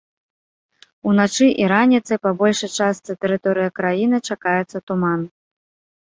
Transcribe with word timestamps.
Уначы 1.09 1.47
і 1.63 1.67
раніцай 1.73 2.17
па 2.23 2.31
большай 2.39 2.71
частцы 2.85 3.11
тэрыторыі 3.25 3.73
краіны 3.81 4.17
чакаецца 4.31 4.77
туман. 4.89 5.21